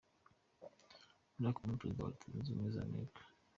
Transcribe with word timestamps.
Barack 1.39 1.57
Obama, 1.57 1.77
Perezida 1.79 2.03
wa 2.03 2.11
Leta 2.11 2.27
Zunze 2.31 2.49
Ubumwe 2.51 2.69
za 2.73 2.81
Amerika. 2.87 3.21